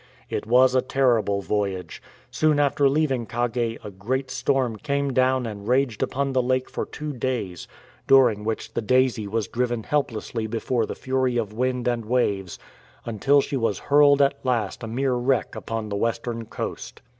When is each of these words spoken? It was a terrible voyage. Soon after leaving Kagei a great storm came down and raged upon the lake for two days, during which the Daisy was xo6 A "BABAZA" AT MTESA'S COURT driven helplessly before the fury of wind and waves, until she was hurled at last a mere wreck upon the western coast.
It 0.31 0.47
was 0.47 0.73
a 0.73 0.81
terrible 0.81 1.43
voyage. 1.43 2.01
Soon 2.31 2.59
after 2.59 2.89
leaving 2.89 3.27
Kagei 3.27 3.77
a 3.83 3.91
great 3.91 4.31
storm 4.31 4.77
came 4.77 5.13
down 5.13 5.45
and 5.45 5.67
raged 5.67 6.01
upon 6.01 6.33
the 6.33 6.41
lake 6.41 6.71
for 6.71 6.87
two 6.87 7.13
days, 7.13 7.67
during 8.07 8.43
which 8.43 8.73
the 8.73 8.81
Daisy 8.81 9.27
was 9.27 9.47
xo6 9.47 9.49
A 9.51 9.51
"BABAZA" 9.51 9.51
AT 9.51 9.51
MTESA'S 9.51 9.51
COURT 9.51 9.53
driven 9.53 9.83
helplessly 10.17 10.47
before 10.47 10.85
the 10.87 10.95
fury 10.95 11.37
of 11.37 11.53
wind 11.53 11.87
and 11.87 12.05
waves, 12.05 12.57
until 13.05 13.41
she 13.41 13.57
was 13.57 13.77
hurled 13.77 14.23
at 14.23 14.43
last 14.43 14.81
a 14.81 14.87
mere 14.87 15.13
wreck 15.13 15.55
upon 15.55 15.89
the 15.89 15.95
western 15.95 16.47
coast. 16.47 17.03